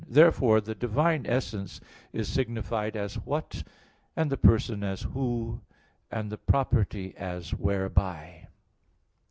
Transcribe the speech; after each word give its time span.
Therefore 0.09 0.61
the 0.61 0.73
divine 0.73 1.27
essence 1.27 1.79
is 2.11 2.27
signified 2.27 2.95
as 2.95 3.19
"What"; 3.23 3.63
and 4.15 4.31
the 4.31 4.35
person 4.35 4.83
as 4.83 5.03
"Who"; 5.03 5.61
and 6.09 6.31
the 6.31 6.39
property 6.39 7.15
as 7.17 7.53
"Whereby." 7.53 8.47